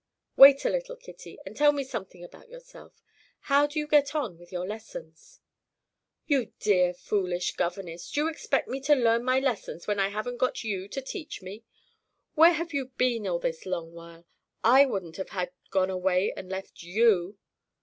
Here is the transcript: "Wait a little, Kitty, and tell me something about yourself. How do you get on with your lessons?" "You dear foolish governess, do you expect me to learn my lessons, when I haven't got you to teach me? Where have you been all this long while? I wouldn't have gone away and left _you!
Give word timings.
"Wait 0.35 0.65
a 0.65 0.69
little, 0.71 0.95
Kitty, 0.95 1.37
and 1.45 1.55
tell 1.55 1.71
me 1.71 1.83
something 1.83 2.23
about 2.23 2.49
yourself. 2.49 3.03
How 3.41 3.67
do 3.67 3.77
you 3.77 3.85
get 3.85 4.15
on 4.15 4.39
with 4.39 4.51
your 4.51 4.65
lessons?" 4.65 5.39
"You 6.25 6.51
dear 6.57 6.95
foolish 6.95 7.55
governess, 7.55 8.09
do 8.09 8.21
you 8.21 8.27
expect 8.27 8.67
me 8.67 8.81
to 8.81 8.95
learn 8.95 9.23
my 9.23 9.37
lessons, 9.39 9.85
when 9.85 9.99
I 9.99 10.07
haven't 10.07 10.37
got 10.37 10.63
you 10.63 10.87
to 10.87 11.03
teach 11.03 11.43
me? 11.43 11.63
Where 12.33 12.53
have 12.53 12.73
you 12.73 12.87
been 12.97 13.27
all 13.27 13.37
this 13.37 13.67
long 13.67 13.91
while? 13.91 14.25
I 14.63 14.87
wouldn't 14.87 15.17
have 15.17 15.51
gone 15.69 15.91
away 15.91 16.33
and 16.35 16.49
left 16.49 16.77
_you! 16.77 17.37